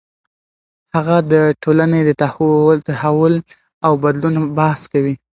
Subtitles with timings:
[0.95, 2.11] هغه د ټولنې د
[2.95, 3.33] تحول
[3.85, 5.15] او بدلون بحث کوي.